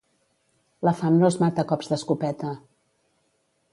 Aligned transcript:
La 0.87 0.93
fam 1.01 1.19
no 1.23 1.29
es 1.29 1.37
mata 1.43 1.65
a 1.67 1.71
cops 1.73 1.91
d'escopeta. 1.93 2.55